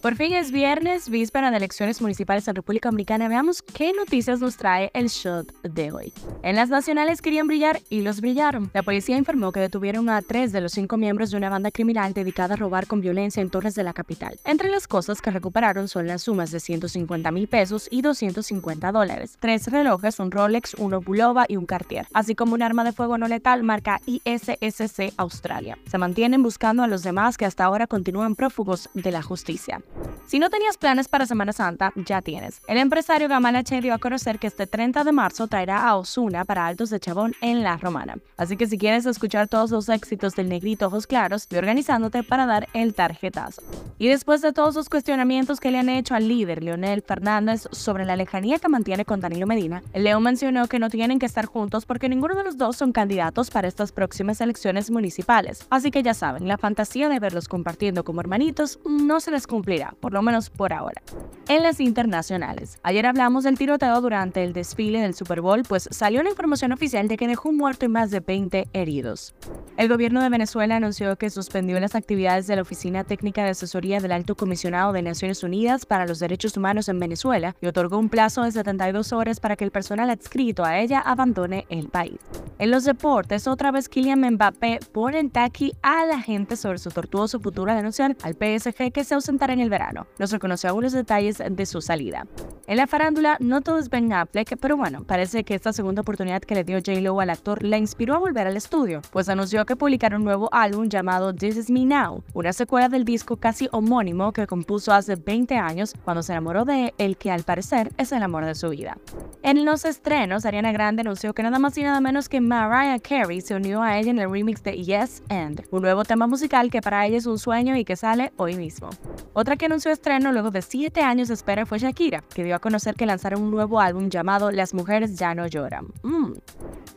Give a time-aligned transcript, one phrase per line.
[0.00, 3.28] Por fin es viernes, víspera de elecciones municipales en República Dominicana.
[3.28, 6.14] Veamos qué noticias nos trae el shot de hoy.
[6.42, 8.70] En las nacionales querían brillar y los brillaron.
[8.72, 12.14] La policía informó que detuvieron a tres de los cinco miembros de una banda criminal
[12.14, 14.40] dedicada a robar con violencia en torres de la capital.
[14.46, 19.36] Entre las cosas que recuperaron son las sumas de 150 mil pesos y 250 dólares,
[19.38, 23.18] tres relojes, un Rolex, uno Bulova y un Cartier, así como un arma de fuego
[23.18, 25.76] no letal marca ISSC Australia.
[25.90, 29.82] Se mantienen buscando a los demás que hasta ahora continúan prófugos de la justicia.
[30.26, 32.60] Si no tenías planes para Semana Santa, ya tienes.
[32.68, 36.68] El empresario Gamalache dio a conocer que este 30 de marzo traerá a Osuna para
[36.68, 38.16] Altos de Chabón en La Romana.
[38.36, 42.46] Así que si quieres escuchar todos los éxitos del negrito Ojos Claros, ve organizándote para
[42.46, 43.60] dar el tarjetazo.
[43.98, 48.04] Y después de todos los cuestionamientos que le han hecho al líder Leonel Fernández sobre
[48.04, 51.86] la lejanía que mantiene con Danilo Medina, León mencionó que no tienen que estar juntos
[51.86, 55.66] porque ninguno de los dos son candidatos para estas próximas elecciones municipales.
[55.70, 59.79] Así que ya saben, la fantasía de verlos compartiendo como hermanitos no se les cumplirá
[60.00, 61.02] por lo menos por ahora.
[61.48, 66.22] En las internacionales, ayer hablamos del tiroteo durante el desfile del Super Bowl, pues salió
[66.22, 69.34] la información oficial de que dejó un muerto y más de 20 heridos.
[69.76, 73.98] El gobierno de Venezuela anunció que suspendió las actividades de la Oficina Técnica de Asesoría
[74.00, 78.10] del Alto Comisionado de Naciones Unidas para los Derechos Humanos en Venezuela y otorgó un
[78.10, 82.18] plazo de 72 horas para que el personal adscrito a ella abandone el país.
[82.58, 86.90] En los deportes, otra vez Kylian Mbappé pone en taqui a la gente sobre su
[86.90, 90.06] tortuoso futuro al anunciar al PSG que se ausentará en el verano.
[90.18, 92.26] Nos reconoció algunos detalles de su salida.
[92.66, 96.42] En la farándula, no todo es Ben Affleck, pero bueno, parece que esta segunda oportunidad
[96.42, 99.76] que le dio J-Lo al actor la inspiró a volver al estudio, pues anunció que
[99.76, 104.32] publicará un nuevo álbum llamado This Is Me Now, una secuela del disco casi homónimo
[104.32, 108.22] que compuso hace 20 años cuando se enamoró de el que al parecer es el
[108.22, 108.98] amor de su vida.
[109.42, 113.40] En los estrenos, Ariana Grande anunció que nada más y nada menos que Mariah Carey
[113.40, 116.82] se unió a ella en el remix de Yes and, un nuevo tema musical que
[116.82, 118.90] para ella es un sueño y que sale hoy mismo.
[119.32, 122.60] Otra que anunció estreno luego de 7 años de espera fue Shakira, que dio a
[122.60, 125.88] conocer que lanzaron un nuevo álbum llamado Las mujeres ya no lloran.
[126.02, 126.32] Mm.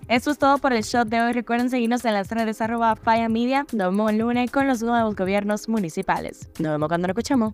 [0.07, 1.33] Esto es todo por el shot de hoy.
[1.33, 2.95] Recuerden seguirnos en las redes arroba
[3.29, 3.65] Media.
[3.73, 6.49] Nos vemos el lunes con los nuevos gobiernos municipales.
[6.57, 7.53] Nos vemos cuando nos escuchamos.